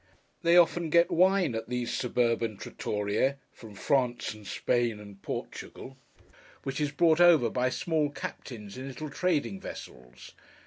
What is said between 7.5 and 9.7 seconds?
by small captains in little trading